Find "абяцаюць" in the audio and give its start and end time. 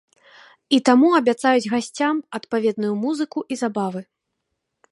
1.17-1.67